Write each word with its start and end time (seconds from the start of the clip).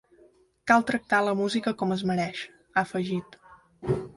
Cal 0.71 0.85
tractar 0.91 1.19
a 1.23 1.25
la 1.27 1.35
música 1.43 1.75
com 1.83 1.93
es 1.97 2.03
mereix, 2.13 2.41
ha 2.73 2.85
afegit. 2.85 3.39